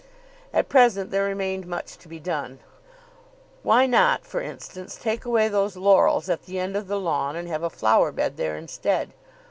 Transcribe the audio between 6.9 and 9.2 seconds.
lawn, and have a flower bed there instead?